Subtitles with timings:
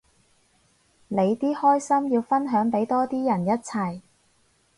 [1.09, 4.01] 你啲開心要分享俾多啲人一齊